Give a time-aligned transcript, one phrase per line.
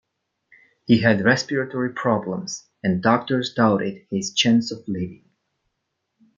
[0.87, 5.29] He had respiratory problems and doctors doubted his chance of living.